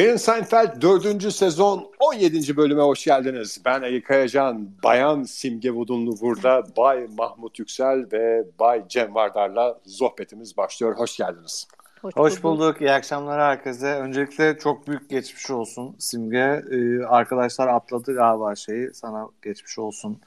[0.00, 1.32] Derin Seinfeld 4.
[1.32, 2.56] sezon 17.
[2.56, 3.60] bölüme hoş geldiniz.
[3.64, 10.56] Ben Ali Kayacan, Bayan Simge Vudunlu burada, Bay Mahmut Yüksel ve Bay Cem Vardar'la sohbetimiz
[10.56, 10.98] başlıyor.
[10.98, 11.68] Hoş geldiniz.
[12.02, 12.80] Hoş, Hoş bulduk.
[12.80, 13.86] İyi akşamlar herkese.
[13.86, 16.62] Öncelikle çok büyük geçmiş olsun Simge.
[16.70, 18.94] Ee, arkadaşlar atladı galiba şeyi.
[18.94, 20.20] Sana geçmiş olsun.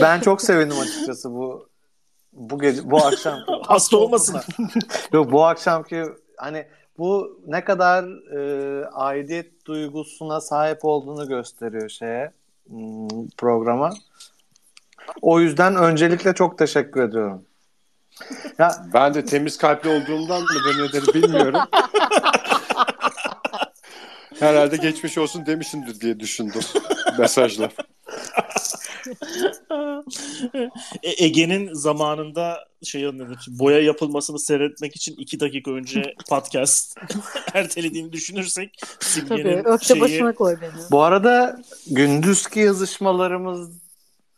[0.00, 1.73] ben çok sevindim açıkçası bu
[2.34, 4.40] bu gece bu akşam hasta olmasın.
[5.12, 6.04] Yok bu akşamki
[6.36, 6.66] hani
[6.98, 8.04] bu ne kadar
[8.36, 12.32] e, aidiyet duygusuna sahip olduğunu gösteriyor şeye
[12.68, 13.90] hmm, programa.
[15.22, 17.44] O yüzden öncelikle çok teşekkür ediyorum.
[18.58, 20.48] Ya ben de temiz kalpli olduğumdan mı
[20.78, 21.60] nedir bilmiyorum.
[24.40, 26.62] Herhalde geçmiş olsun demişimdir diye düşündüm
[27.18, 27.70] mesajla.
[31.02, 36.98] E, Ege'nin zamanında şey nedir, boya yapılmasını seyretmek için iki dakika önce podcast
[37.54, 38.80] ertelediğini düşünürsek
[39.28, 40.00] Tabii öfte şeyi...
[40.00, 40.70] başına koy beni.
[40.90, 43.70] Bu arada gündüzki yazışmalarımız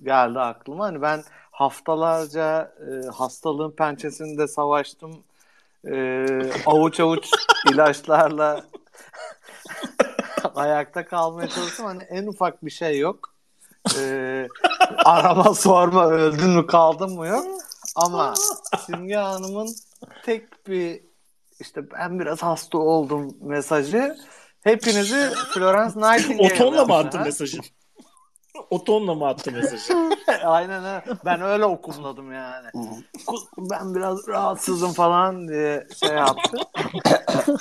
[0.03, 0.85] geldi aklıma.
[0.85, 5.23] Hani ben haftalarca e, hastalığın pençesinde savaştım.
[5.85, 6.27] E,
[6.67, 7.29] avuç avuç
[7.73, 8.65] ilaçlarla
[10.55, 11.87] ayakta kalmaya çalıştım.
[11.87, 13.36] Hani en ufak bir şey yok
[13.99, 14.49] e,
[15.05, 17.47] arama sorma öldün mü kaldın mı yok.
[17.97, 18.35] Ama
[18.87, 19.69] Simge Hanım'ın
[20.25, 21.01] tek bir
[21.61, 24.17] işte ben biraz hasta oldum mesajı
[24.63, 27.59] hepinizi Florence Nightingale O tonla mı attı mesajı?
[28.71, 29.93] O tonla mı attı mesajı?
[30.45, 31.19] Aynen öyle.
[31.25, 32.69] Ben öyle okumladım yani.
[33.59, 36.59] ben biraz rahatsızım falan diye şey yaptı.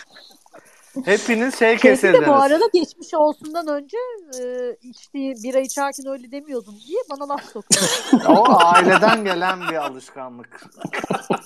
[1.05, 2.21] Hepiniz şey kesildiniz.
[2.21, 3.97] de bu arada geçmiş olsundan önce
[4.39, 7.89] e, içtiği bira içerken öyle demiyordum diye bana laf sokuyor.
[8.27, 10.65] o aileden gelen bir alışkanlık.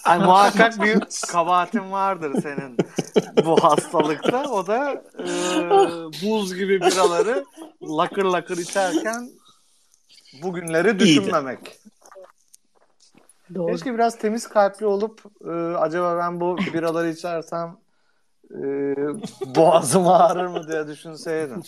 [0.08, 1.00] Yani muhakkak bir
[1.32, 2.78] kabahatin vardır senin
[3.46, 4.44] bu hastalıkta.
[4.52, 5.28] O da e,
[6.26, 7.46] buz gibi biraları
[7.82, 9.30] lakır lakır içerken
[10.44, 11.80] bugünleri düşünmemek.
[13.56, 13.72] Doğru.
[13.72, 17.78] Keşke biraz temiz kalpli olup e, acaba ben bu biraları içersem
[18.52, 18.96] e,
[19.56, 21.62] boğazım ağrır mı diye düşünseydim.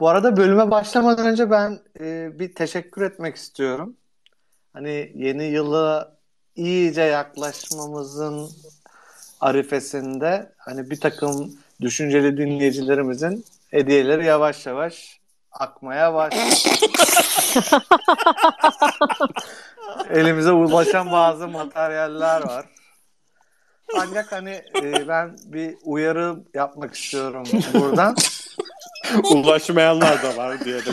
[0.00, 3.96] Bu arada bölüme başlamadan önce ben e, bir teşekkür etmek istiyorum.
[4.72, 6.16] Hani yeni yıla
[6.56, 8.50] iyice yaklaşmamızın
[9.40, 15.20] arifesinde hani bir takım düşünceli dinleyicilerimizin hediyeleri yavaş yavaş
[15.52, 16.86] akmaya başladı.
[20.10, 22.66] Elimize ulaşan bazı materyaller var.
[23.98, 28.16] Ancak hani e, ben bir uyarı yapmak istiyorum buradan.
[29.30, 30.90] Ulaşmayanlar da var diye de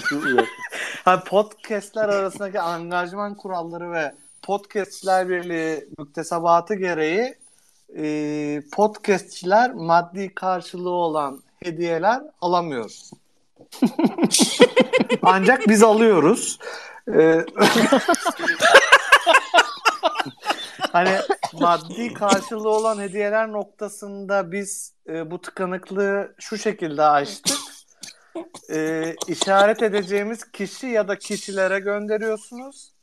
[1.06, 7.36] hani podcastler arasındaki angajman kuralları ve podcastler birliği müktesebatı gereği
[7.98, 12.92] e, podcastçiler maddi karşılığı olan hediyeler alamıyor.
[15.22, 16.60] Ancak biz alıyoruz.
[17.14, 17.46] Ee,
[20.92, 21.16] hani
[21.54, 27.58] maddi karşılığı olan hediyeler noktasında biz e, bu tıkanıklığı şu şekilde açtık.
[28.70, 32.94] E, işaret edeceğimiz kişi ya da kişilere gönderiyorsunuz.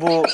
[0.00, 0.24] Bu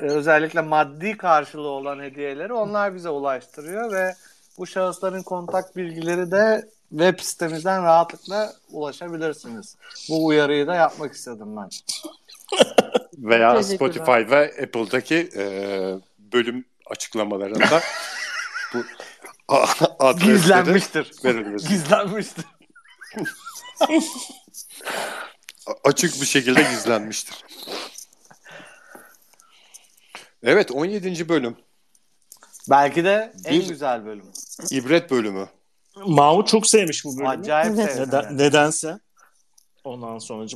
[0.00, 4.14] e, özellikle maddi karşılığı olan hediyeleri onlar bize ulaştırıyor ve
[4.58, 9.76] bu şahısların kontak bilgileri de web sitemizden rahatlıkla ulaşabilirsiniz.
[10.08, 11.68] Bu uyarıyı da yapmak istedim ben.
[13.18, 15.44] Veya Spotify ve Apple'daki e,
[16.18, 17.80] bölüm açıklamalarında
[18.74, 18.84] bu
[20.18, 21.12] gizlenmiştir.
[21.24, 21.68] Verilmesi.
[21.68, 22.44] Gizlenmiştir.
[25.84, 27.44] Açık bir şekilde gizlenmiştir.
[30.42, 31.28] Evet 17.
[31.28, 31.56] bölüm.
[32.70, 34.32] Belki de en bir güzel bölüm.
[34.70, 35.48] İbret bölümü.
[36.06, 37.28] Mahmut çok sevmiş bu bölümü.
[37.28, 38.02] Acayip sevdim.
[38.08, 38.38] Neden.
[38.38, 38.98] Nedense.
[39.84, 40.46] Ondan sonra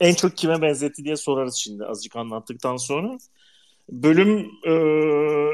[0.00, 3.18] en çok kime benzetti diye sorarız şimdi azıcık anlattıktan sonra.
[3.88, 4.74] Bölüm e,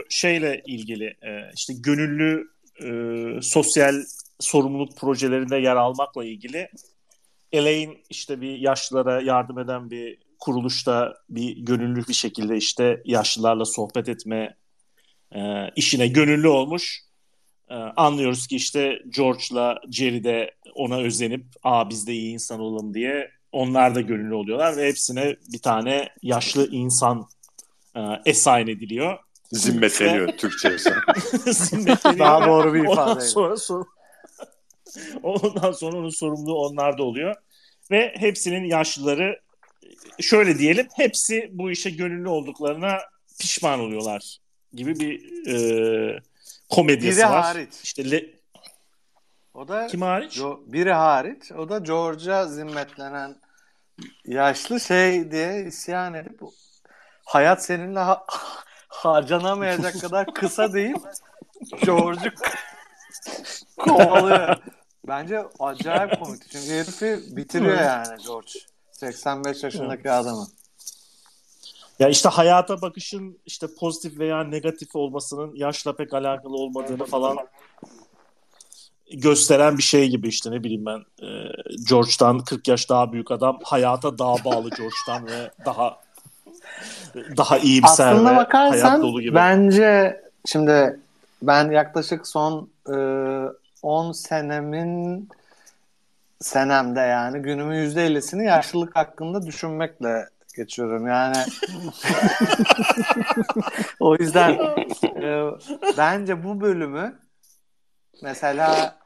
[0.08, 2.48] şeyle ilgili e, işte gönüllü
[2.82, 2.88] e,
[3.42, 3.94] sosyal
[4.40, 6.68] sorumluluk projelerinde yer almakla ilgili
[7.52, 14.08] Elaine işte bir yaşlılara yardım eden bir kuruluşta bir gönüllü bir şekilde işte yaşlılarla sohbet
[14.08, 14.56] etme
[15.34, 15.40] e,
[15.76, 17.03] işine gönüllü olmuş.
[17.70, 22.94] E, anlıyoruz ki işte George'la Jerry de ona özenip aa biz de iyi insan olalım
[22.94, 27.28] diye onlar da gönüllü oluyorlar ve hepsine bir tane yaşlı insan
[27.96, 29.18] e, assign ediliyor.
[29.52, 30.78] Zimmetleniyor Türkçe
[31.46, 32.18] Zimmetleniyor.
[32.18, 33.10] Daha doğru bir ifade.
[33.10, 33.86] Ondan sonra, sor-
[35.22, 37.34] ondan sonra onun sorumluluğu onlarda oluyor.
[37.90, 39.40] Ve hepsinin yaşlıları
[40.20, 42.98] şöyle diyelim hepsi bu işe gönüllü olduklarına
[43.40, 44.38] pişman oluyorlar
[44.72, 46.20] gibi bir e,
[46.70, 47.42] komedyası Biri var.
[47.42, 47.74] hariç.
[47.82, 48.24] İşte le,
[49.54, 50.36] O da kim hariç?
[50.38, 51.52] Jo- biri hariç.
[51.52, 53.36] O da George'a zimmetlenen
[54.24, 56.40] yaşlı şey diye isyan edip
[57.24, 58.26] hayat seninle ha-
[58.88, 60.96] harcanamayacak kadar kısa deyip
[61.84, 62.30] George'u
[63.78, 64.56] kovalıyor.
[65.08, 66.42] Bence acayip komik.
[66.50, 68.50] Çünkü herifi bitiriyor yani George.
[68.92, 70.46] 85 yaşındaki adamı.
[71.98, 77.36] Ya işte hayata bakışın işte pozitif veya negatif olmasının yaşla pek alakalı olmadığını falan
[79.12, 81.28] gösteren bir şey gibi işte ne bileyim ben e,
[81.88, 85.96] George'dan 40 yaş daha büyük adam hayata daha bağlı George'dan ve daha
[87.36, 89.34] daha iyimser Aslında ve bakarsan hayat dolu gibi.
[89.34, 91.00] bence şimdi
[91.42, 92.96] ben yaklaşık son e,
[93.82, 95.28] 10 senemin
[96.40, 101.06] senemde yani günümün %50'sini yaşlılık hakkında düşünmekle geçiyorum.
[101.06, 101.36] Yani
[104.00, 104.50] o yüzden
[105.04, 105.50] e,
[105.98, 107.18] bence bu bölümü
[108.22, 108.98] mesela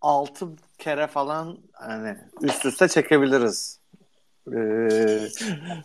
[0.00, 0.48] 6
[0.78, 3.82] kere falan hani üst üste çekebiliriz.
[4.56, 5.28] Ee,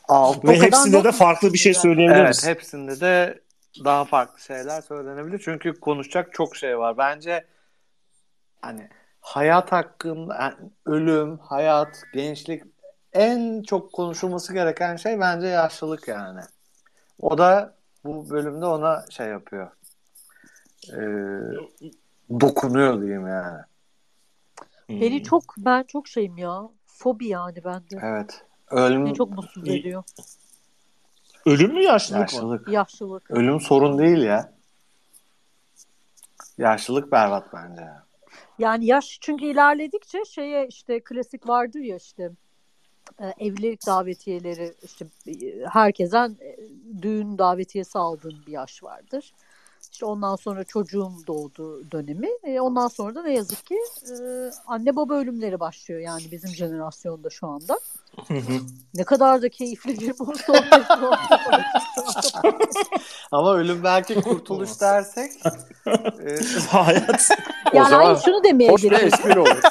[0.08, 2.44] altı- Ve hepsinde de farklı bir şey söyleyebiliriz.
[2.46, 3.42] Evet hepsinde de
[3.86, 5.42] daha farklı şeyler söylenebilir.
[5.46, 6.98] Çünkü konuşacak çok şey var.
[6.98, 7.46] Bence
[8.62, 8.90] hani
[9.22, 10.56] hayat hakkında yani
[10.86, 12.64] ölüm, hayat, gençlik
[13.18, 16.42] en çok konuşulması gereken şey bence yaşlılık yani.
[17.20, 19.72] O da bu bölümde ona şey yapıyor.
[20.94, 21.00] Ee,
[22.40, 23.60] dokunuyor diyeyim yani.
[24.90, 26.70] Beni çok ben çok şeyim ya.
[26.86, 28.00] Fobi yani bende.
[28.02, 28.46] Evet.
[28.72, 30.04] Ölüm, Beni çok mutsuz ediyor.
[31.46, 32.22] Ölüm mü yaşlılık mı?
[32.22, 32.68] yaşlılık.
[32.68, 33.32] Yaşlılık.
[33.32, 34.54] Ölüm sorun değil ya.
[36.58, 37.88] Yaşlılık berbat bence.
[38.60, 42.32] Yani yaş çünkü ilerledikçe şeye işte klasik vardır ya işte e,
[43.40, 46.58] evlilik davetiyeleri işte e, herkesten e,
[47.02, 49.34] düğün davetiyesi aldığın bir yaş vardır.
[49.92, 52.30] İşte ondan sonra çocuğum doğdu dönemi.
[52.44, 53.78] E, ondan sonra da ne yazık ki
[54.12, 54.16] e,
[54.68, 57.80] anne baba ölümleri başlıyor yani bizim jenerasyonda şu anda.
[58.28, 58.60] Hı hı.
[58.94, 60.88] Ne kadar da keyifli bir bu sohbet.
[63.32, 65.32] Ama ölüm belki kurtuluş dersek
[65.88, 66.40] e,
[66.70, 67.30] Hayat.
[67.74, 69.62] yani zaman hayır şunu Hoş bir espri olur.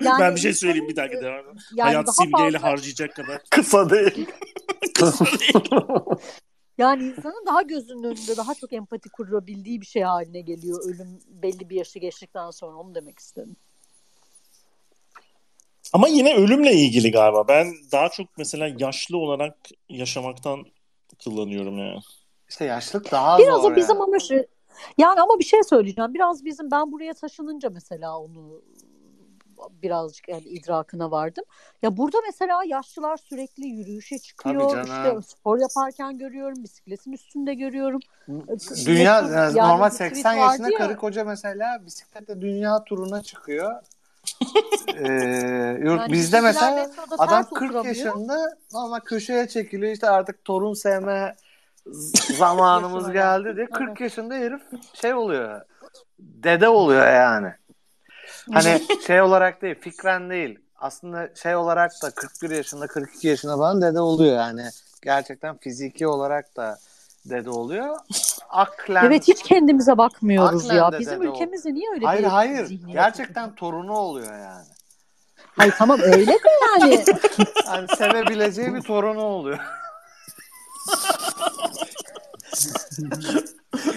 [0.00, 1.60] Yani ben bir şey söyleyeyim bir dakika devam edin.
[1.74, 3.42] Yani Hayat simgeyle fazla- harcayacak kadar.
[3.50, 4.28] kısa değil.
[6.78, 11.70] Yani insanın daha gözünün önünde daha çok empati kurabildiği bir şey haline geliyor ölüm belli
[11.70, 13.56] bir yaşı geçtikten sonra onu demek istedim.
[15.92, 17.48] Ama yine ölümle ilgili galiba.
[17.48, 19.56] Ben daha çok mesela yaşlı olarak
[19.88, 20.64] yaşamaktan
[21.24, 22.00] kullanıyorum yani.
[22.48, 24.04] İşte yaşlılık daha Biraz zor da bizim yani.
[24.04, 24.46] ama şu-
[24.98, 26.14] yani ama bir şey söyleyeceğim.
[26.14, 28.62] Biraz bizim ben buraya taşınınca mesela onu
[29.82, 31.44] birazcık yani idrakına vardım.
[31.82, 34.86] Ya burada mesela yaşlılar sürekli yürüyüşe çıkıyor.
[34.86, 38.00] İşte spor yaparken görüyorum, bisikletin üstünde görüyorum.
[38.86, 40.78] Dünya yani normal bir tweet 80 vardı yaşında ya.
[40.78, 43.82] karı koca mesela bisikletle dünya turuna çıkıyor.
[44.96, 47.84] Ee, yurt, Yani bizde mesela adam ters 40 oturamıyor.
[47.84, 51.36] yaşında ama köşeye çekiliyor işte artık torun sevme
[52.36, 53.70] zamanımız geldi diye geldi.
[53.72, 54.62] 40 yaşında herif
[54.94, 55.60] şey oluyor.
[56.18, 57.52] Dede oluyor yani.
[58.52, 60.58] Hani şey olarak değil, fikren değil.
[60.76, 64.64] Aslında şey olarak da 41 yaşında, 42 yaşında falan dede oluyor yani.
[65.02, 66.78] Gerçekten fiziki olarak da
[67.30, 67.96] dede oluyor.
[68.50, 70.92] Aklen Evet hiç kendimize bakmıyoruz Aklen ya.
[70.92, 72.64] de Bizim ülkemizde niye öyle Hayır bir hayır.
[72.66, 72.92] zihniyet?
[72.92, 74.66] Gerçekten torunu oluyor yani.
[75.56, 76.38] Hayır tamam öyle de
[76.80, 77.04] yani.
[77.66, 79.58] Yani sevebileceği bir torunu oluyor.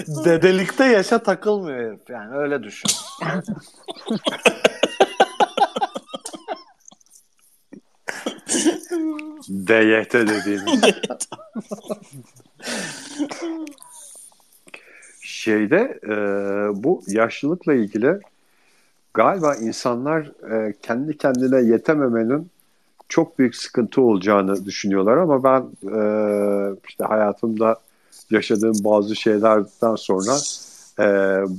[0.25, 2.89] Dedelikte yaşa takılmıyor herif yani öyle düşün.
[9.49, 10.81] DYT dediğimiz.
[15.21, 16.13] Şeyde e,
[16.83, 18.19] bu yaşlılıkla ilgili
[19.13, 22.49] galiba insanlar e, kendi kendine yetememenin
[23.09, 26.01] çok büyük sıkıntı olacağını düşünüyorlar ama ben e,
[26.87, 27.75] işte hayatımda
[28.31, 30.33] yaşadığım bazı şeylerden sonra
[30.99, 31.05] e,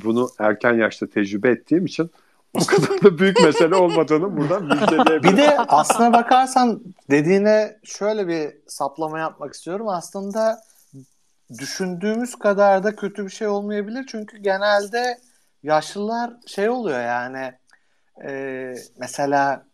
[0.05, 2.11] bunu erken yaşta tecrübe ettiğim için
[2.55, 5.23] o kadar da büyük mesele olmadığını buradan müjdeleyebilirim.
[5.23, 9.89] Bir de aslına bakarsan dediğine şöyle bir saplama yapmak istiyorum.
[9.89, 10.61] Aslında
[11.59, 14.07] düşündüğümüz kadar da kötü bir şey olmayabilir.
[14.09, 15.19] Çünkü genelde
[15.63, 17.53] yaşlılar şey oluyor yani
[18.25, 19.67] e, mesela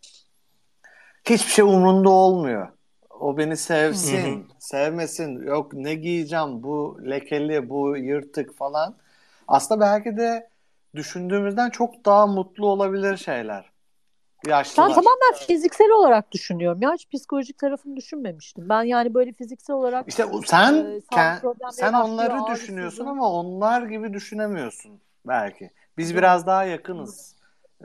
[1.25, 2.67] hiçbir şey umrunda olmuyor.
[3.19, 8.95] O beni sevsin, sevmesin, yok ne giyeceğim, bu lekeli, bu yırtık falan.
[9.47, 10.49] Aslında belki de
[10.95, 13.71] düşündüğümüzden çok daha mutlu olabilir şeyler.
[14.47, 14.89] Yaşlılar.
[14.89, 16.81] Ben tamamen fiziksel olarak düşünüyorum.
[16.81, 18.69] Ya hiç psikolojik tarafını düşünmemiştim.
[18.69, 21.01] Ben yani böyle fiziksel olarak İşte sen problemleri
[21.71, 25.69] sen başlıyor, onları düşünüyorsun ama onlar gibi düşünemiyorsun belki.
[25.97, 27.35] Biz biraz daha yakınız.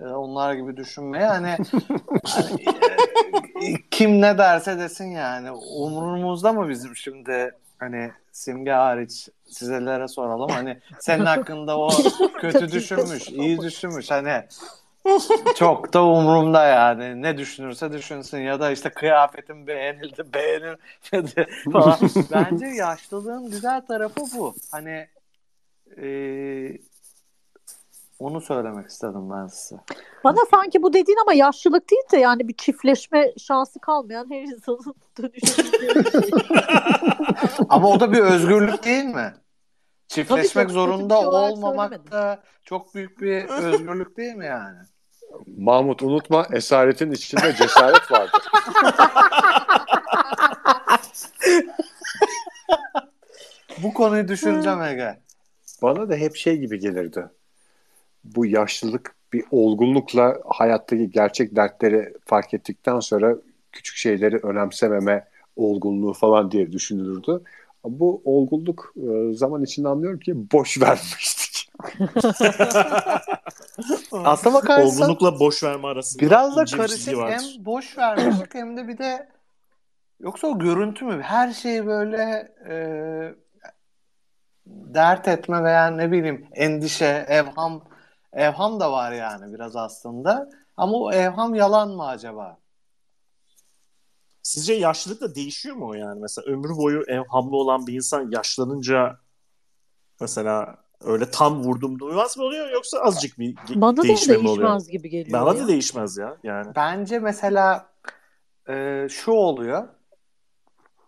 [0.01, 1.57] Ee, onlar gibi düşünmeye hani,
[2.25, 2.63] hani,
[3.63, 10.51] e, kim ne derse desin yani umurumuzda mı bizim şimdi hani simge hariç sizelere soralım
[10.51, 11.91] hani senin hakkında o
[12.41, 14.43] kötü düşünmüş iyi düşünmüş hani
[15.57, 21.99] çok da umurumda yani ne düşünürse düşünsün ya da işte kıyafetim beğenildi beğenilmedi falan.
[22.33, 24.55] Bence yaşlılığın güzel tarafı bu.
[24.71, 25.09] Hani
[25.97, 26.79] eee,
[28.23, 29.81] onu söylemek istedim ben size.
[30.25, 34.95] bana sanki bu dediğin ama yaşlılık değil de yani bir çiftleşme şansı kalmayan her insanın
[35.33, 35.65] bir şey.
[37.69, 39.35] Ama o da bir özgürlük değil mi?
[40.09, 42.13] Çiftleşmek Tabii zorunda şey olmamak söylemedim.
[42.13, 44.79] da çok büyük bir özgürlük değil mi yani?
[45.59, 48.43] Mahmut unutma esaretin içinde cesaret vardır.
[53.83, 55.21] Bu konuyu düşüneceğim Ege.
[55.83, 57.29] Bana da hep şey gibi gelirdi.
[58.25, 63.37] Bu yaşlılık bir olgunlukla hayattaki gerçek dertleri fark ettikten sonra
[63.73, 67.43] küçük şeyleri önemsememe olgunluğu falan diye düşünülürdü.
[67.85, 71.71] Bu olgunluk e, zaman içinde anlıyorum ki boş vermiştik.
[74.13, 77.33] Aslına bakarsan Olgunlukla boş verme arasında biraz da karışık vardır.
[77.33, 79.29] hem boş vermişlik hem de bir de
[80.21, 81.23] yoksa o görüntü mü?
[81.23, 82.75] Her şeyi böyle e,
[84.67, 87.83] dert etme veya ne bileyim endişe, evham
[88.33, 90.51] evham da var yani biraz aslında.
[90.77, 92.59] Ama o evham yalan mı acaba?
[94.43, 96.21] Sizce yaşlılıkla değişiyor mu o yani?
[96.21, 99.19] Mesela ömür boyu evhamlı olan bir insan yaşlanınca
[100.21, 104.49] mesela öyle tam vurdum duymaz mı oluyor yoksa azıcık bir ge- Bana da değişme mi
[104.49, 104.69] oluyor?
[104.69, 105.41] değişmez gibi geliyor.
[105.41, 105.65] Bana ya.
[105.65, 106.73] da değişmez ya yani.
[106.77, 107.87] Bence mesela
[108.69, 109.89] e, şu oluyor.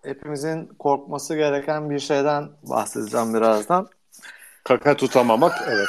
[0.02, 3.88] Hepimizin korkması gereken bir şeyden bahsedeceğim birazdan.
[4.64, 5.88] Kaka tutamamak evet.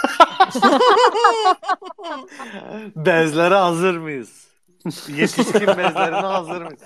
[2.95, 4.47] Bezlere hazır mıyız?
[5.07, 6.81] Yetişkin bezlerine hazır mıyız?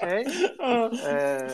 [0.00, 0.26] Şey,
[1.06, 1.48] e,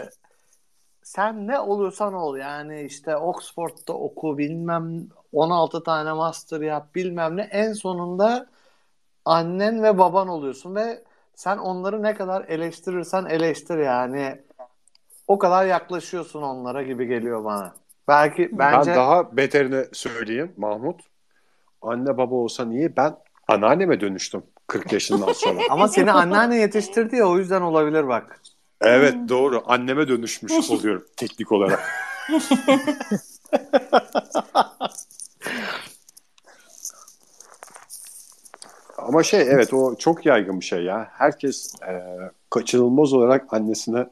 [1.02, 7.42] sen ne olursan ol yani işte Oxford'da oku bilmem 16 tane master yap bilmem ne
[7.42, 8.46] en sonunda
[9.24, 11.04] annen ve baban oluyorsun ve
[11.34, 14.42] sen onları ne kadar eleştirirsen eleştir yani
[15.28, 17.74] o kadar yaklaşıyorsun onlara gibi geliyor bana.
[18.08, 21.00] Belki bence Ben daha beterini söyleyeyim Mahmut.
[21.82, 22.96] Anne baba olsa niye?
[22.96, 23.16] Ben
[23.48, 25.60] anneanneme dönüştüm 40 yaşından sonra.
[25.70, 28.40] ama seni anneanne yetiştirdi ya o yüzden olabilir bak.
[28.80, 29.62] Evet doğru.
[29.66, 31.80] Anneme dönüşmüş oluyorum teknik olarak.
[38.98, 41.08] Ama şey evet o çok yaygın bir şey ya.
[41.12, 42.02] Herkes e,
[42.50, 44.06] kaçınılmaz olarak annesine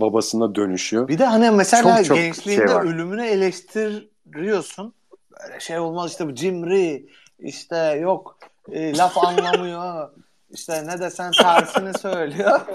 [0.00, 1.08] babasına dönüşüyor.
[1.08, 2.84] Bir de hani mesela Çok çok gençliğinde şey var.
[2.84, 4.94] ölümünü eleştiriyorsun.
[5.42, 8.38] Böyle şey olmaz işte bu cimri işte yok
[8.72, 10.10] e, laf anlamıyor.
[10.50, 12.60] işte ne desen tersini söylüyor.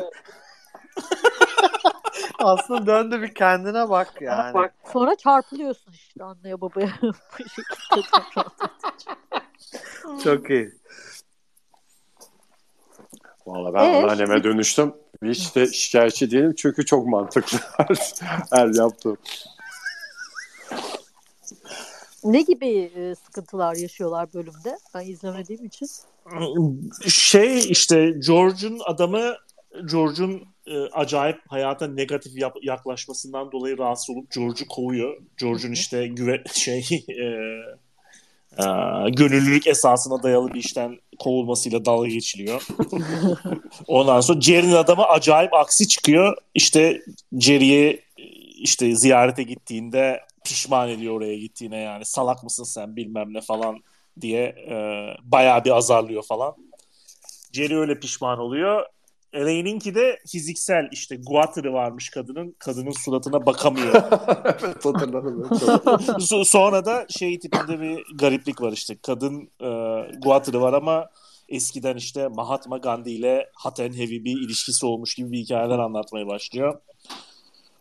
[2.40, 4.70] Aslında dön de bir kendine bak yani.
[4.94, 6.90] Sonra çarpılıyorsun işte anneye babaya.
[10.24, 10.72] Çok iyi.
[13.46, 14.94] Valla ben Ee, anneanneme şimdi- dönüştüm.
[15.30, 17.98] Hiç de şikayetçi değilim çünkü çok mantıklı her,
[18.52, 19.18] her yaptığım.
[22.24, 24.78] ne gibi e, sıkıntılar yaşıyorlar bölümde?
[24.96, 25.88] Ben izlemediğim için.
[27.08, 29.36] Şey işte George'un adamı
[29.92, 35.22] George'un e, acayip hayata negatif yap- yaklaşmasından dolayı rahatsız olup George'u kovuyor.
[35.38, 37.28] George'un işte güve şey e,
[38.60, 38.66] e,
[39.10, 42.68] gönüllülük esasına dayalı bir işten kovulmasıyla dalga geçiliyor.
[43.88, 46.38] Ondan sonra Jerry'nin adamı acayip aksi çıkıyor.
[46.54, 47.02] İşte
[47.40, 48.24] Jerry'yi e,
[48.58, 53.84] işte ziyarete gittiğinde pişman ediyor oraya gittiğine yani salak mısın sen bilmem ne falan
[54.22, 54.76] diye e,
[55.24, 56.56] bayağı bir azarlıyor falan.
[57.54, 58.86] Jerry öyle pişman oluyor.
[59.34, 62.56] Elaine'inki de fiziksel işte guatırı varmış kadının.
[62.60, 63.96] Kadının suratına bakamıyor.
[64.46, 65.50] evet hatırladım.
[66.46, 68.98] Sonra da şey tipinde bir gariplik var işte.
[69.02, 69.70] Kadın e,
[70.24, 71.10] guatırı var ama
[71.50, 76.28] eskiden işte Mahatma Gandhi ile hot and heavy bir ilişkisi olmuş gibi bir hikayeler anlatmaya
[76.28, 76.82] başlıyor.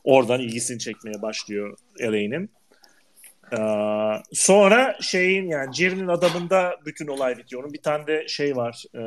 [0.04, 2.50] Oradan ilgisini çekmeye başlıyor Elaine'in.
[3.52, 7.62] Ee, sonra şeyin yani Jerry'nin adamında bütün olay bitiyor.
[7.62, 8.85] Onun bir tane de şey var.
[8.94, 9.02] e,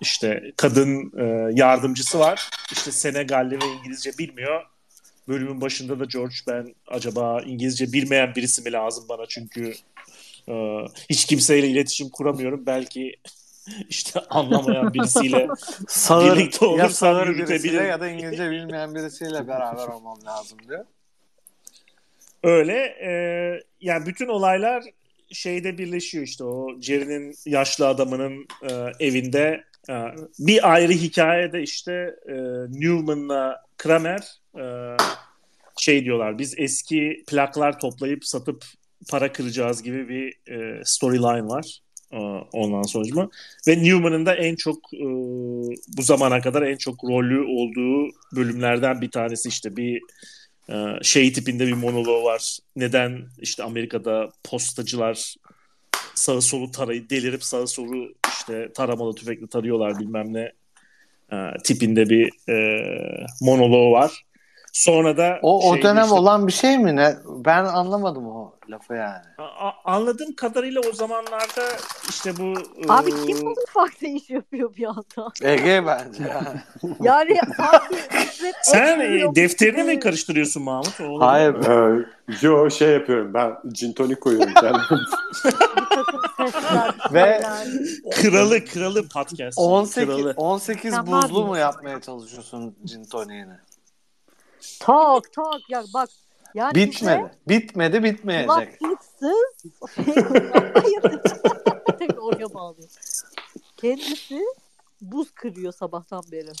[0.00, 2.50] işte kadın e, yardımcısı var.
[2.72, 4.62] İşte Senegalli ve İngilizce bilmiyor.
[5.28, 9.74] Bölümün başında da George ben acaba İngilizce bilmeyen birisi mi lazım bana çünkü
[10.48, 10.54] e,
[11.10, 12.66] hiç kimseyle iletişim kuramıyorum.
[12.66, 13.12] Belki
[13.88, 15.48] işte anlamayan birisiyle
[15.88, 17.62] Sağır, birlikte ya olursam sağır yürütebilirim.
[17.62, 20.84] birisiyle ya da İngilizce bilmeyen birisiyle beraber olmam lazım diyor.
[22.42, 22.74] Öyle.
[23.02, 23.10] E,
[23.80, 24.84] yani bütün olaylar
[25.32, 28.72] şeyde birleşiyor işte o Jerry'nin yaşlı adamının e,
[29.06, 29.94] evinde e,
[30.38, 32.34] bir ayrı hikayede işte e,
[32.68, 34.20] Newman'la Kramer
[34.58, 34.64] e,
[35.78, 38.64] şey diyorlar biz eski plaklar toplayıp satıp
[39.10, 41.80] para kıracağız gibi bir e, storyline var
[42.12, 42.16] e,
[42.52, 43.28] ondan sonucuma
[43.68, 45.06] ve Newman'ın da en çok e,
[45.96, 50.00] bu zamana kadar en çok rolü olduğu bölümlerden bir tanesi işte bir
[51.02, 52.58] şey tipinde bir monolog var.
[52.76, 55.34] Neden işte Amerika'da postacılar
[56.14, 60.52] sağı solu tarayı delirip sağı solu işte taramalı tüfekle tarıyorlar bilmem ne
[61.32, 62.56] e, tipinde bir e,
[63.40, 64.24] monolog var.
[64.72, 67.16] Sonra da O, o şey dönem işte- olan bir şey mi ne?
[67.44, 69.24] Ben anlamadım o lafı yani.
[69.38, 71.62] A- a- anladığım kadarıyla o zamanlarda
[72.08, 72.54] işte bu
[72.88, 75.32] Abi e, kim mutfakta iş yapıyor bir anda?
[75.42, 76.60] Ege bence yani.
[77.00, 77.96] Yani sanki
[78.62, 81.00] sen e, defterini mi karıştırıyorsun Mahmut?
[81.00, 81.54] O olabilir Hayır.
[81.98, 82.06] Ee,
[82.42, 84.80] yo şey yapıyorum ben gin tonic koyuyorum kendim.
[87.12, 87.42] Ve-.
[88.14, 89.58] Kralı kralı podcast.
[89.58, 90.34] 18, Kralı.
[90.36, 93.54] 18 Sen buzlu mu yapmaya çalışıyorsun gin toniğini?
[94.80, 96.08] Tak tak ya bak.
[96.54, 97.30] Yani Bitmedi.
[97.48, 98.78] Bitmedi bize bitmeyecek.
[98.78, 99.32] kulaklıksız
[99.96, 101.02] Hayır.
[101.98, 102.88] Tek oraya bağlıyor.
[103.76, 104.44] Kendisi
[105.00, 106.52] buz kırıyor sabahtan beri.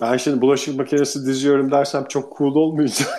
[0.00, 3.18] Ben şimdi bulaşık makinesi diziyorum dersem çok cool olmayacak.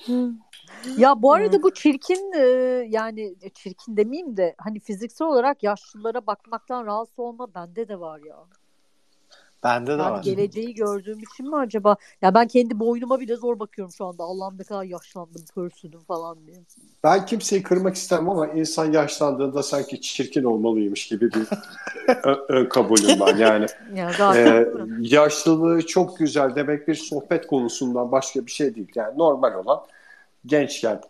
[0.00, 0.38] Yapıyorum.
[0.98, 2.40] Ya bu arada bu çirkin e,
[2.88, 8.36] yani çirkin demeyeyim de hani fiziksel olarak yaşlılara bakmaktan rahatsız olma bende de var ya.
[9.64, 10.22] Bende de Yani var.
[10.24, 11.96] geleceği gördüğüm için mi acaba?
[12.22, 14.22] Ya ben kendi boynuma bile zor bakıyorum şu anda.
[14.24, 16.56] Allah'ım ne kadar yaşlandım, pörsüdüm falan diye.
[17.04, 21.46] Ben kimseyi kırmak istemem ama insan yaşlandığında sanki çirkin olmalıymış gibi bir
[22.24, 23.36] ö- ö- kabulüm ben.
[23.36, 24.66] Yani Ya zaten e,
[25.00, 28.88] yaşlılığı çok güzel demek bir sohbet konusundan başka bir şey değil.
[28.94, 29.80] Yani normal olan
[30.46, 31.00] gençken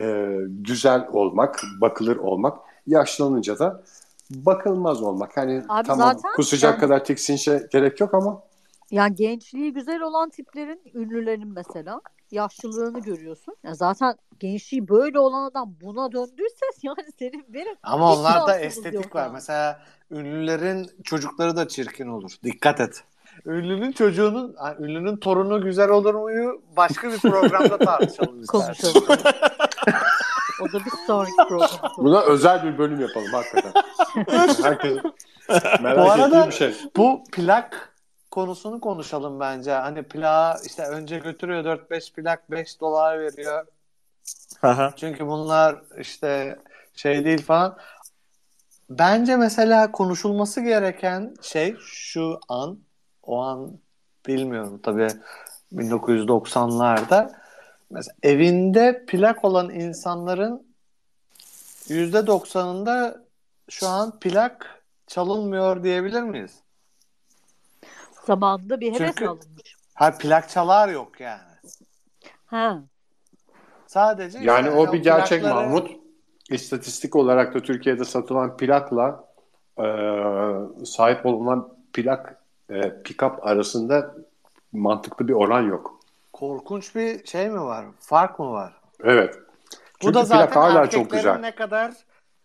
[0.00, 3.82] e, güzel olmak, bakılır olmak, yaşlanınca da
[4.30, 5.36] bakılmaz olmak.
[5.36, 8.42] Hani Abi tamam zaten kusacak yani- kadar tiksinçe gerek yok ama
[8.90, 13.56] Yani gençliği güzel olan tiplerin, ünlülerin mesela yaşlılığını görüyorsun.
[13.64, 19.22] Ya zaten gençliği böyle olan adam buna döndüyse yani senin benim Ama onlarda estetik var.
[19.26, 19.30] ya.
[19.32, 22.30] Mesela ünlülerin çocukları da çirkin olur.
[22.44, 23.04] Dikkat et.
[23.46, 29.02] Ünlünün çocuğunun, ünlünün torunu güzel olur muyu başka bir programda tartışalım istersen.
[30.60, 31.92] o da bir sonraki program.
[31.98, 33.82] buna özel bir bölüm yapalım hakikaten.
[34.62, 34.98] Herkes
[35.80, 36.74] merak Bu arada- bir şey.
[36.96, 37.94] Bu plak
[38.30, 39.72] konusunu konuşalım bence.
[39.72, 43.66] Hani plağı işte önce götürüyor 4-5 plak 5 dolar veriyor.
[44.62, 44.92] Aha.
[44.96, 46.58] Çünkü bunlar işte
[46.94, 47.76] şey değil falan.
[48.90, 52.78] Bence mesela konuşulması gereken şey şu an,
[53.22, 53.78] o an
[54.26, 55.08] bilmiyorum tabii
[55.72, 57.32] 1990'larda
[57.90, 60.66] mesela evinde plak olan insanların
[61.88, 63.24] %90'ında
[63.70, 66.58] şu an plak çalınmıyor diyebilir miyiz?
[68.26, 69.76] Zamanında bir heves Çünkü- alınmış.
[69.94, 71.40] Ha plak çalar yok yani.
[72.46, 72.82] Ha.
[73.86, 75.90] Sadece Yani işte o bir gerçek plakları- Mahmut.
[76.50, 79.24] İstatistik olarak da Türkiye'de satılan plakla
[79.78, 79.84] e,
[80.84, 84.14] sahip olunan plak e, pick-up arasında
[84.72, 85.99] mantıklı bir oran yok.
[86.40, 87.84] Korkunç bir şey mi var?
[88.00, 88.72] Fark mı var?
[89.04, 89.34] Evet.
[89.34, 91.38] Bu Çünkü da zaten hala erkeklerin çok güzel.
[91.38, 91.92] ne kadar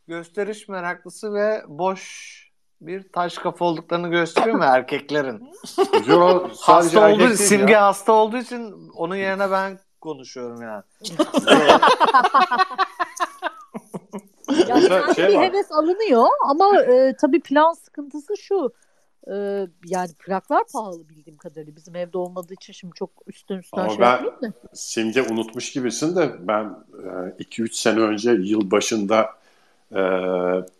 [0.07, 2.35] gösteriş meraklısı ve boş
[2.81, 5.49] bir taş kafa olduklarını gösteriyor mu erkeklerin?
[6.07, 7.85] Yo, hasta erkek olduğu değil simge ya.
[7.85, 10.83] hasta olduğu için onun yerine ben konuşuyorum yani.
[14.67, 15.43] Yani Burada sanki şey bir var.
[15.43, 18.73] heves alınıyor ama e, tabii plan sıkıntısı şu.
[19.27, 21.75] E, yani plaklar pahalı bildiğim kadarıyla.
[21.75, 24.53] Bizim evde olmadığı için şimdi çok üstten üstten Ama şey ben- da.
[24.73, 26.75] Simge unutmuş gibisin de ben
[27.39, 29.29] 2-3 sene önce yıl başında
[29.91, 30.01] e,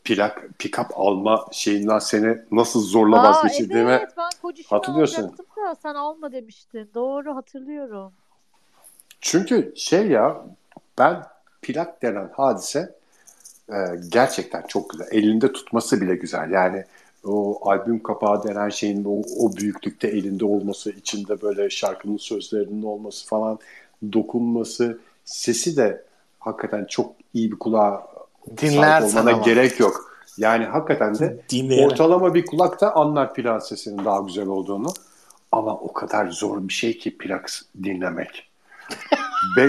[0.03, 4.29] plak pick-up alma şeyinden seni nasıl zorla Aa, vazgeçirdiğimi evet ben
[4.69, 5.37] hatırlıyorsun.
[5.67, 6.89] da sen alma demiştin.
[6.93, 8.13] Doğru hatırlıyorum.
[9.21, 10.45] Çünkü şey ya
[10.97, 11.23] ben
[11.61, 12.95] plak denen hadise
[13.69, 13.75] e,
[14.09, 15.07] gerçekten çok güzel.
[15.11, 16.51] Elinde tutması bile güzel.
[16.51, 16.85] Yani
[17.25, 23.27] o albüm kapağı denen şeyin o, o büyüklükte elinde olması, içinde böyle şarkının sözlerinin olması
[23.27, 23.59] falan,
[24.13, 26.03] dokunması, sesi de
[26.39, 28.07] hakikaten çok iyi bir kulağa
[28.47, 29.43] sahip Dinlersin olmana ama.
[29.43, 30.15] gerek yok.
[30.37, 31.85] Yani hakikaten de Dinleyelim.
[31.85, 34.93] Ortalama bir kulak da anlar plak sesinin daha güzel olduğunu.
[35.51, 37.49] Ama o kadar zor bir şey ki plak
[37.83, 38.49] dinlemek.
[39.57, 39.67] Be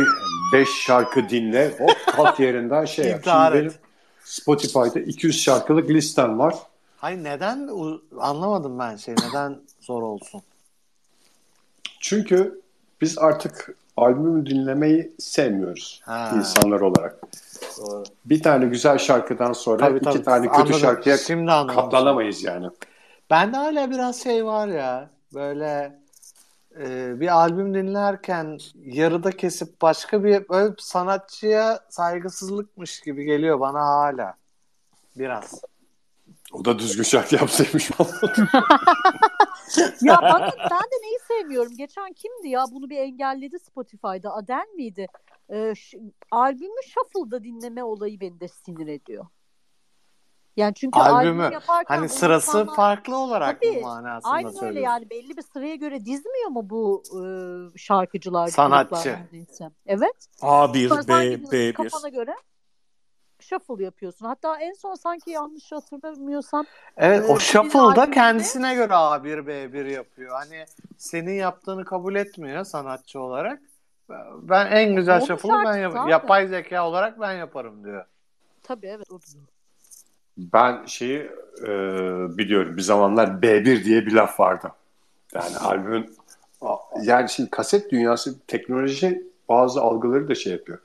[0.52, 3.20] beş şarkı dinle, hop kalk yerinden şey yap.
[3.24, 3.72] Şimdi benim,
[4.24, 6.54] Spotify'da 200 şarkılık listem var.
[6.96, 7.70] Hayır neden
[8.18, 9.14] anlamadım ben şey.
[9.28, 10.42] Neden zor olsun?
[12.00, 12.60] Çünkü
[13.00, 16.32] biz artık albümü dinlemeyi sevmiyoruz Ha.
[16.36, 17.16] insanlar olarak.
[17.78, 18.04] Doğru.
[18.24, 20.22] Bir tane güzel şarkıdan sonra Tabii, iki tabii.
[20.22, 20.78] tane kötü Anladım.
[20.78, 21.74] şarkıya Şimdi anladım.
[21.80, 22.66] katlanamayız yani.
[23.30, 25.10] Bende hala biraz şey var ya.
[25.34, 25.98] Böyle
[26.80, 34.34] e, bir albüm dinlerken yarıda kesip başka bir böyle sanatçıya saygısızlıkmış gibi geliyor bana hala.
[35.16, 35.60] Biraz.
[36.52, 37.90] O da düzgün şarkı yapsaymış.
[40.02, 41.72] Ya bana ben de neyi sevmiyorum.
[41.76, 42.64] Geçen kimdi ya?
[42.72, 44.34] Bunu bir engelledi Spotify'da.
[44.34, 45.06] Adele miydi?
[45.50, 45.98] Ee, ş-
[46.30, 49.26] albümü shuffle'da dinleme olayı beni de sinir ediyor.
[50.56, 51.42] Yani çünkü Albümü.
[51.42, 53.72] albüm yaparken Hani sırası insanlar- farklı olarak Tabii.
[53.76, 54.90] mı manasında Aynen öyle söylüyorsun?
[54.90, 57.20] yani belli bir sıraya göre dizmiyor mu bu e,
[57.78, 58.48] şarkıcılar?
[58.48, 58.88] Sanatçı.
[59.30, 59.72] gruplar?
[59.86, 60.26] Evet.
[60.40, 61.72] A1, Sonra sen B, gidiyorsun, B1.
[61.72, 62.34] kafana göre
[63.48, 64.26] shuffle yapıyorsun.
[64.26, 69.86] Hatta en son sanki yanlış hatırlamıyorsam Evet Ee, o shuffle'da albümde- kendisine göre A1 B1
[69.90, 70.30] yapıyor.
[70.32, 70.64] Hani
[70.98, 73.60] senin yaptığını kabul etmiyor sanatçı olarak.
[74.42, 78.04] Ben en güzel Onun shuffle'ı ben yap- yapay zeka olarak ben yaparım diyor.
[78.62, 79.22] tabii evet o da.
[80.38, 81.18] ben şeyi
[81.62, 81.68] e,
[82.38, 84.72] biliyorum bir zamanlar B1 diye bir laf vardı.
[85.34, 86.16] Yani albümün
[87.02, 90.78] yani şimdi kaset dünyası teknoloji bazı algıları da şey yapıyor.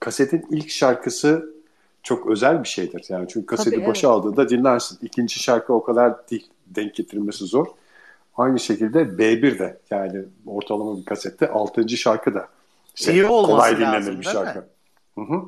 [0.00, 1.54] Kasetin ilk şarkısı
[2.02, 3.04] çok özel bir şeydir.
[3.08, 4.16] Yani çünkü kaseti Tabii, başa evet.
[4.16, 4.98] aldığında dinlersin.
[5.02, 6.50] İkinci şarkı o kadar değil.
[6.66, 7.66] Denk getirilmesi zor.
[8.36, 11.88] Aynı şekilde B1 de yani ortalama bir kasette 6.
[11.88, 12.48] şarkı da
[12.94, 14.24] işte İyi olması kolay lazım, dinlenir bir mi?
[14.24, 14.66] şarkı.
[15.14, 15.42] Hı hı.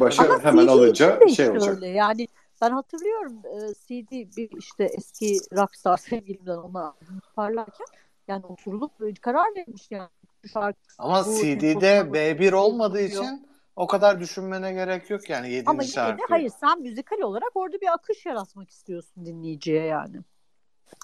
[0.00, 1.74] Başa Ama hemen CD alınca şey işte olacak.
[1.74, 1.88] öyle.
[1.88, 2.28] Yani
[2.62, 6.94] ben hatırlıyorum e, CD bir işte eski rockstar sevgilimden ona
[7.36, 7.86] parlarken
[8.28, 10.08] yani oturulup karar vermiş yani.
[10.52, 13.46] Şarkı Ama Bu CD'de temposuna B1 bakıyor, olmadığı için
[13.80, 15.70] o kadar düşünmene gerek yok yani 7.
[15.70, 20.16] ama yine de hayır sen müzikal olarak orada bir akış yaratmak istiyorsun dinleyiciye yani.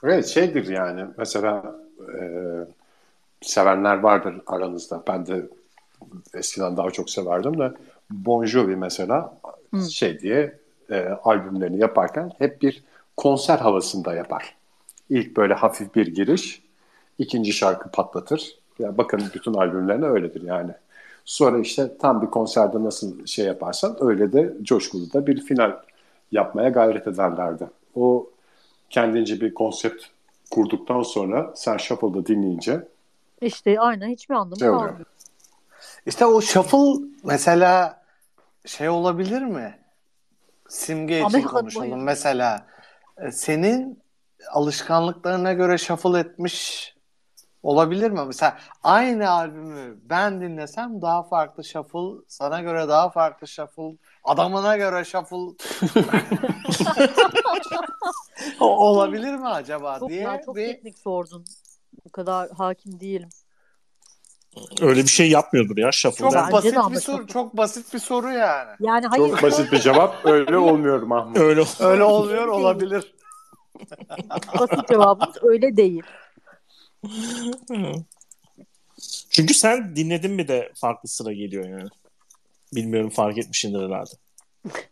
[0.05, 2.23] Evet şeydir yani mesela e,
[3.43, 5.03] sevenler vardır aranızda.
[5.09, 5.47] Ben de
[6.35, 7.73] eskiden daha çok severdim de
[8.11, 9.39] Bon Jovi mesela
[9.75, 9.91] Hı.
[9.91, 10.59] şey diye
[10.91, 12.85] e, albümlerini yaparken hep bir
[13.17, 14.57] konser havasında yapar.
[15.11, 16.63] İlk böyle hafif bir giriş,
[17.19, 18.59] ikinci şarkı patlatır.
[18.79, 20.73] Ya bakın bütün albümlerine öyledir yani.
[21.27, 25.77] Sonra işte tam bir konserde nasıl şey yaparsan öyle de coşkulu da bir final
[26.33, 27.67] yapmaya gayret ederlerdi.
[27.95, 28.31] O
[28.91, 30.05] kendince bir konsept
[30.51, 32.89] kurduktan sonra sen Shuffle'da dinleyince
[33.41, 34.79] İşte aynen hiçbir anlamı oluyor?
[34.89, 35.07] kalmıyor.
[36.07, 38.03] İşte o shuffle mesela
[38.67, 39.79] şey olabilir mi?
[40.69, 41.91] Simge için Amerikan konuşalım.
[41.91, 41.97] boyu.
[42.03, 42.67] Mesela
[43.19, 43.99] e, senin
[44.53, 46.95] alışkanlıklarına göre shuffle etmiş
[47.71, 48.21] olabilir mi?
[48.27, 55.05] Mesela aynı albümü ben dinlesem daha farklı shuffle, sana göre daha farklı shuffle, adamına göre
[55.05, 55.37] shuffle
[58.61, 61.45] O- olabilir mi acaba Çok, diye ya, çok bir teknik sordun.
[62.05, 63.29] Bu kadar hakim değilim.
[64.81, 66.31] Öyle bir şey yapmıyordur ya Shuffle.
[66.31, 68.71] çok basit bir soru, çok basit bir soru yani.
[68.81, 69.29] Yani hayır.
[69.31, 71.39] çok basit bir cevap öyle olmuyor Mahmut.
[71.39, 73.15] Öyle Öyle olmuyor olabilir.
[74.61, 76.03] basit cevabımız öyle değil.
[79.31, 81.89] Çünkü sen dinledin mi de farklı sıra geliyor yani.
[82.75, 84.11] Bilmiyorum fark etmişsindir herhalde.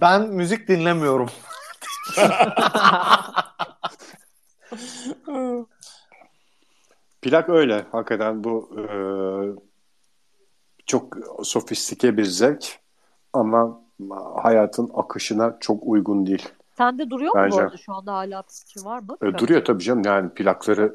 [0.00, 1.30] Ben müzik dinlemiyorum.
[7.22, 7.86] Plak öyle.
[7.92, 8.84] Hakikaten bu e,
[10.86, 12.78] çok sofistike bir zevk
[13.32, 13.80] ama
[14.42, 16.48] hayatın akışına çok uygun değil.
[16.80, 17.56] Sende duruyor mu Bence.
[17.56, 19.16] bu arada şu anda hala fikri var mı?
[19.22, 20.94] E, duruyor tabii canım yani plakları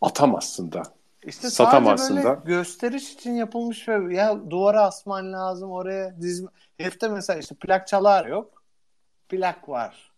[0.00, 0.82] atamazsın da.
[1.22, 2.42] İşte Satamazsın sadece böyle da.
[2.44, 6.48] gösteriş için yapılmış ve ya duvara asman lazım oraya dizme.
[6.78, 8.62] Herifte mesela işte plak çalar yok.
[9.28, 10.12] Plak var.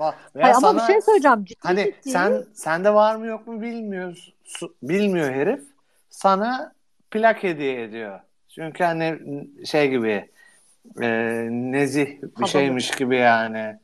[0.00, 1.44] Va- Veya Hayır, ama sana bir şey söyleyeceğim.
[1.44, 2.10] Ciddi hani ciddi.
[2.10, 4.34] sen sende var mı yok mu bilmiyoruz.
[4.82, 5.62] Bilmiyor herif.
[6.10, 6.72] Sana
[7.10, 8.20] plak hediye ediyor.
[8.48, 9.18] Çünkü hani
[9.66, 10.30] şey gibi
[11.00, 11.08] e,
[11.50, 12.48] nezih bir Havalı.
[12.48, 13.78] şeymiş gibi yani.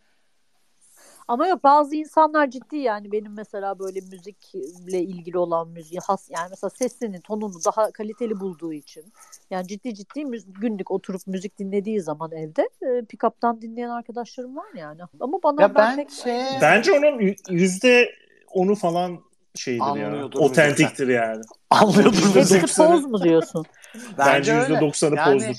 [1.29, 6.47] Ama yok bazı insanlar ciddi yani benim mesela böyle müzikle ilgili olan müziği has yani
[6.51, 9.05] mesela sesini tonunu daha kaliteli bulduğu için
[9.51, 10.25] yani ciddi ciddi
[10.61, 15.01] günlük oturup müzik dinlediği zaman evde e, pick-up'tan dinleyen arkadaşlarım var yani.
[15.21, 18.13] Ama bana Ya ben pek- şey Bence onun yüzde
[18.53, 19.19] onu falan
[19.55, 19.87] şeydir ya.
[19.87, 21.43] Anlıyordur Otentiktir yani.
[21.71, 23.67] anlıyordum Hepsi poz mu diyorsun?
[24.19, 25.57] Bence yüzde doksanı Yani, pozdur.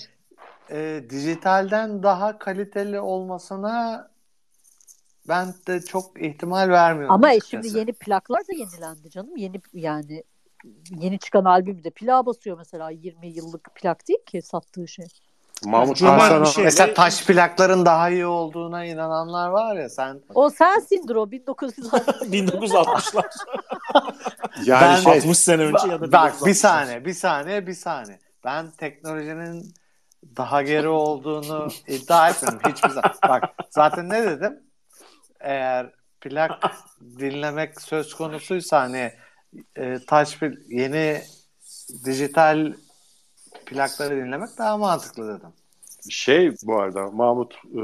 [0.71, 4.07] e, dijitalden daha kaliteli olmasına
[5.27, 7.13] ben de çok ihtimal vermiyorum.
[7.13, 7.63] Ama e, açıkçası.
[7.67, 9.37] şimdi yeni plaklar da yenilendi canım.
[9.37, 10.23] Yeni yani
[10.89, 15.05] yeni çıkan albümde plağa basıyor mesela 20 yıllık plak değil ki sattığı şey.
[15.65, 21.15] Mahmut bir şey- Mesela taş plakların daha iyi olduğuna inananlar var ya sen O sensindir
[21.15, 21.85] o 1960.
[22.21, 23.25] 1960'lar.
[24.65, 26.53] yani Ben- şey 60 sene önce ya da Bak bir 1960'lar.
[26.53, 28.19] saniye, bir saniye, bir saniye.
[28.45, 29.73] Ben teknolojinin
[30.37, 33.11] daha geri olduğunu iddia etmiyorum hiçbir zaman.
[33.29, 34.59] Bak zaten ne dedim?
[35.39, 36.51] Eğer plak
[37.19, 39.11] dinlemek söz konusuysa hani
[39.75, 41.21] e, taş pil- yeni
[42.05, 42.73] dijital
[43.65, 45.49] plakları dinlemek daha mantıklı dedim.
[46.09, 47.81] Şey bu arada Mahmut e,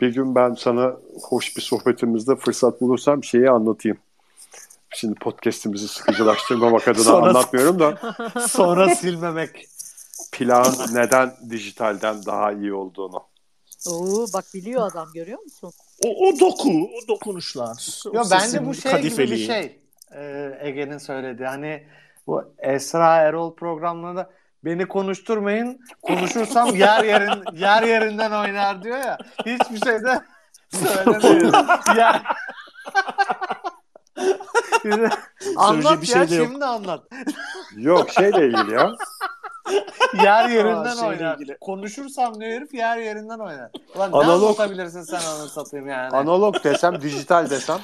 [0.00, 0.92] bir gün ben sana
[1.22, 3.98] hoş bir sohbetimizde fırsat bulursam şeyi anlatayım.
[4.94, 8.14] Şimdi podcast'imizi sıkıcılaştırmamak adına Sonra- anlatmıyorum da
[8.48, 9.66] Sonra silmemek.
[10.32, 13.22] plan neden dijitalden daha iyi olduğunu.
[13.88, 15.72] Oo bak biliyor adam görüyor musun?
[16.04, 18.00] O, o doku, o dokunuşlar.
[18.06, 19.46] o Yo, bence sesin bu şey gibi bir kadifeliği.
[19.46, 19.78] şey.
[20.14, 21.48] Ee, Ege'nin söylediği.
[21.48, 21.86] Hani
[22.26, 24.30] bu Esra Erol programlarında
[24.64, 25.80] beni konuşturmayın.
[26.02, 29.18] Konuşursam yer yerin yer yerinden oynar diyor ya.
[29.46, 30.20] Hiçbir şey de
[30.72, 31.52] söylemiyor.
[31.96, 32.22] yer...
[35.56, 36.48] anlat bir şey ya de yok.
[36.50, 37.04] şimdi anlat.
[37.76, 38.94] Yok şeyle ilgili ya.
[40.24, 41.34] Yer yerinden şeyle oynar.
[41.36, 41.56] ilgili.
[41.60, 43.70] Konuşursam diyor herif yer yerinden oynar.
[43.96, 46.16] Ulan ne Analog- anlatabilirsin sen onu satayım yani.
[46.16, 47.78] Analog desem dijital desem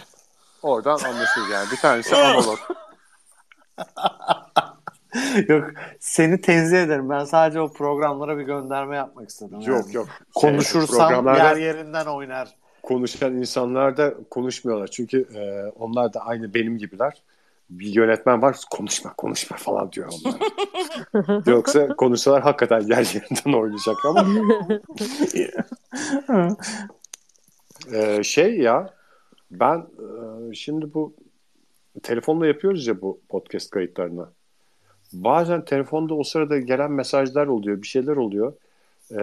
[0.63, 1.67] oradan anlaşılır yani.
[1.73, 2.59] Bir tanesi analog.
[5.49, 5.65] Yok
[6.01, 7.11] seni tenzih ederim.
[7.11, 9.61] Ben sadece o programlara bir gönderme yapmak istedim.
[9.61, 9.97] Yok yani.
[9.97, 10.09] yok.
[10.35, 12.49] Konuşursam Programlarda- yer yerinden oynar.
[12.83, 14.87] konuşan insanlar da konuşmuyorlar.
[14.87, 17.13] Çünkü e, onlar da aynı benim gibiler.
[17.71, 20.41] Bir yönetmen var konuşma konuşma falan diyor onlar.
[21.47, 24.27] Yoksa konuşsalar hakikaten yer yerinden oynayacak ama
[27.93, 28.95] e, şey ya
[29.51, 31.15] ben e, şimdi bu
[32.03, 34.27] telefonla yapıyoruz ya bu podcast kayıtlarını.
[35.13, 38.53] Bazen telefonda o sırada gelen mesajlar oluyor, bir şeyler oluyor.
[39.11, 39.17] E,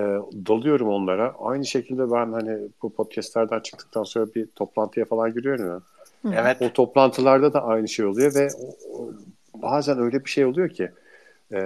[0.48, 1.36] dalıyorum onlara.
[1.40, 5.82] Aynı şekilde ben hani bu podcastlerden çıktıktan sonra bir toplantıya falan giriyorum ya.
[6.32, 6.62] Evet.
[6.62, 8.48] O toplantılarda da aynı şey oluyor ve
[9.54, 10.92] bazen öyle bir şey oluyor ki
[11.54, 11.60] e,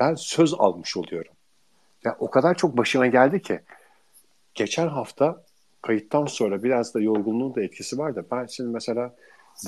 [0.00, 1.32] ben söz almış oluyorum.
[2.04, 3.60] Ya o kadar çok başıma geldi ki
[4.54, 5.42] geçen hafta
[5.82, 9.14] kayıttan sonra biraz da yorgunluğun da etkisi var da ben şimdi mesela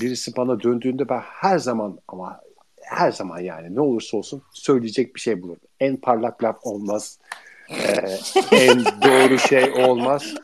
[0.01, 2.41] birisi bana döndüğünde ben her zaman ama
[2.83, 5.61] her zaman yani ne olursa olsun söyleyecek bir şey bulurum.
[5.81, 7.19] En parlak laf olmaz.
[8.53, 10.35] En doğru şey olmaz.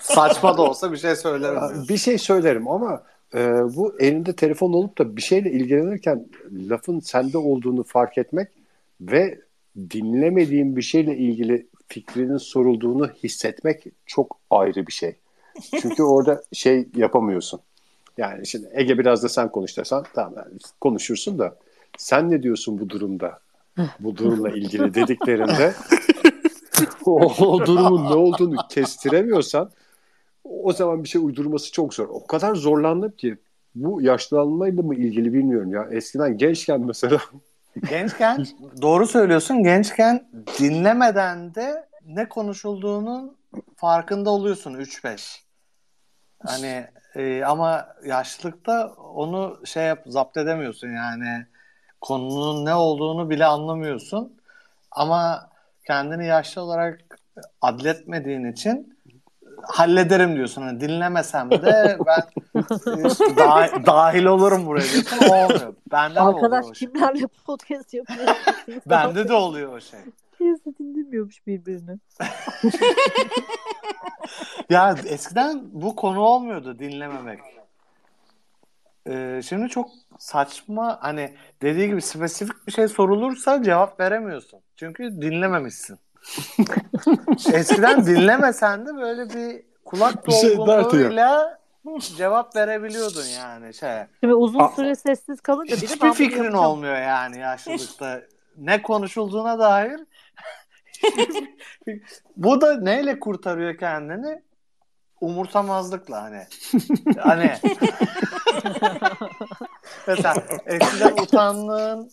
[0.00, 1.88] Saçma da olsa bir şey söylerim.
[1.88, 3.02] Bir şey söylerim ama
[3.34, 3.38] e,
[3.76, 8.48] bu elinde telefon olup da bir şeyle ilgilenirken lafın sende olduğunu fark etmek
[9.00, 9.40] ve
[9.90, 15.14] dinlemediğin bir şeyle ilgili fikrinin sorulduğunu hissetmek çok ayrı bir şey.
[15.80, 17.60] Çünkü orada şey yapamıyorsun.
[18.16, 21.56] Yani şimdi Ege biraz da sen konuş desen tamam yani konuşursun da
[21.98, 23.38] sen ne diyorsun bu durumda?
[24.00, 25.74] Bu durumla ilgili dediklerinde
[27.06, 29.70] o, o durumun ne olduğunu kestiremiyorsan
[30.44, 32.08] o zaman bir şey uydurması çok zor.
[32.08, 33.38] O kadar zorlandım ki
[33.74, 35.88] bu yaşlanmayla mı ilgili bilmiyorum ya.
[35.90, 37.18] Eskiden gençken mesela
[37.88, 38.46] Gençken
[38.82, 39.62] doğru söylüyorsun.
[39.62, 43.36] Gençken dinlemeden de ne konuşulduğunun
[43.76, 45.40] farkında oluyorsun 3-5.
[46.46, 51.46] Hani e, ama yaşlılıkta onu şey yap zapt edemiyorsun yani
[52.00, 54.40] konunun ne olduğunu bile anlamıyorsun.
[54.90, 55.49] Ama
[55.90, 57.00] kendini yaşlı olarak
[57.62, 58.98] adletmediğin için
[59.62, 60.62] hallederim diyorsun.
[60.62, 62.22] Hani dinlemesem de ben
[62.86, 63.02] e,
[63.36, 65.18] dah- dahil olurum buraya diyorsun.
[65.30, 65.74] O olmuyor.
[65.92, 66.88] Bende de Arkadaş oluyor şey.
[66.88, 68.28] kimlerle podcast yapıyor?
[68.86, 70.00] Bende de oluyor o şey.
[70.38, 71.98] Kimse dinlemiyormuş birbirini.
[74.70, 77.40] Ya eskiden bu konu olmuyordu dinlememek.
[79.08, 84.60] Ee, şimdi çok saçma hani dediği gibi spesifik bir şey sorulursa cevap veremiyorsun.
[84.76, 85.98] Çünkü dinlememişsin.
[87.52, 91.60] Eskiden dinlemesen de böyle bir kulak Bir şey dolgunluğuyla
[92.16, 93.98] cevap verebiliyordun yani şey.
[94.20, 94.68] Şimdi uzun Aa.
[94.68, 96.64] süre sessiz kalınca biri ben Hiçbir fikrin yapacağım.
[96.64, 98.20] olmuyor yani yaşlılıkta.
[98.56, 100.00] ne konuşulduğuna dair.
[102.36, 104.42] Bu da neyle kurtarıyor kendini?
[105.20, 106.46] Umursamazlıkla hani.
[107.18, 107.52] hani
[110.06, 110.34] mesela
[110.66, 112.10] eskiden utandığın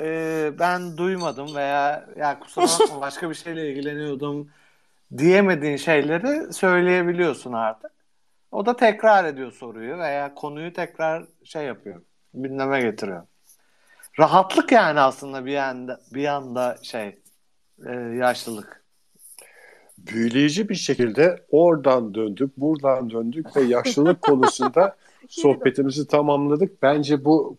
[0.00, 4.50] e, ben duymadım veya ya kusura bakma başka bir şeyle ilgileniyordum
[5.18, 7.90] diyemediğin şeyleri söyleyebiliyorsun artık.
[8.52, 12.02] O da tekrar ediyor soruyu veya konuyu tekrar şey yapıyor.
[12.34, 13.22] Gündeme getiriyor.
[14.18, 17.18] Rahatlık yani aslında bir yanda bir yanda şey
[17.86, 18.83] e, yaşlılık.
[19.98, 24.96] Büyüleyici bir şekilde oradan döndük, buradan döndük ve yaşlılık konusunda
[25.28, 26.82] sohbetimizi tamamladık.
[26.82, 27.56] Bence bu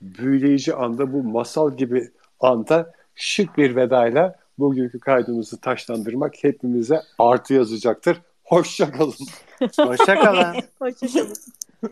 [0.00, 2.10] büyüleyici anda, bu masal gibi
[2.40, 8.20] anda şık bir vedayla bugünkü kaydımızı taşlandırmak hepimize artı yazacaktır.
[8.44, 9.14] Hoşçakalın.
[9.78, 10.54] Hoşçakalın.
[10.78, 11.36] Hoşçakalın.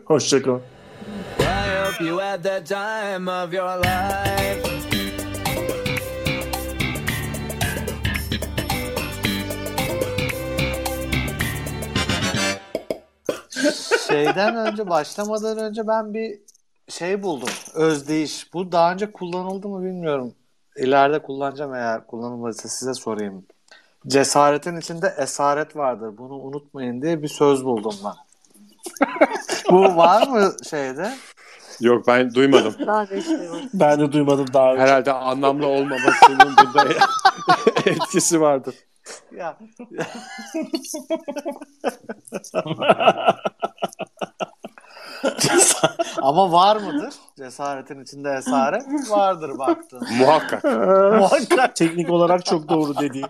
[0.05, 0.61] Hoşçakalın.
[1.39, 1.43] I
[1.85, 4.92] hope you had the time of your life.
[14.07, 16.39] Şeyden önce başlamadan önce ben bir
[16.89, 17.49] şey buldum.
[17.73, 18.53] Özdeyiş.
[18.53, 20.33] Bu daha önce kullanıldı mı bilmiyorum.
[20.75, 23.45] İleride kullanacağım eğer kullanılmadıysa size sorayım.
[24.07, 26.17] Cesaretin içinde esaret vardır.
[26.17, 28.13] Bunu unutmayın diye bir söz buldum ben.
[29.71, 31.13] Bu var mı şeyde?
[31.79, 32.75] Yok ben duymadım.
[32.87, 33.23] Ben de.
[33.73, 34.81] Ben duymadım daha önce.
[34.81, 36.87] Herhalde anlamlı olmamasının bunda
[37.85, 38.75] etkisi vardır.
[39.37, 39.57] Ya
[46.21, 47.13] ama var mıdır?
[47.37, 50.07] Cesaretin içinde esaret vardır baktın.
[50.19, 50.63] Muhakkak.
[51.19, 51.75] Muhakkak.
[51.75, 53.25] Teknik olarak çok doğru dediği.